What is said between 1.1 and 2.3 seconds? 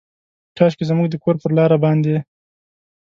کور پر لاره باندې،